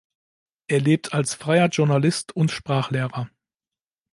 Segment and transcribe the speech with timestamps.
[0.65, 3.29] Er lebte als freier Journalist und Sprachlehrer.